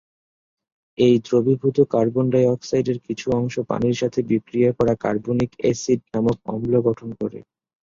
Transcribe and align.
এই 0.97 1.15
দ্রবীভূত 1.25 1.77
কার্বন 1.93 2.25
ডাই-অক্সাইডের 2.33 2.97
কিছু 3.07 3.25
অংশ 3.39 3.55
পানির 3.69 3.95
সাথে 4.01 4.19
বিক্রিয়া 4.29 4.71
করা 4.77 4.93
কার্বনিক 5.03 5.51
অ্যাসিড 5.59 6.01
নামক 6.13 6.37
অম্ল 6.51 6.73
গঠন 6.87 7.09
করে। 7.21 7.39